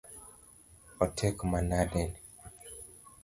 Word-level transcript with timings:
Otek 1.03 1.37
manade 1.51 2.03
ni 2.11 2.15